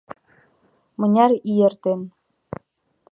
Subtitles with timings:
[0.99, 2.01] Мыняр ий эртен...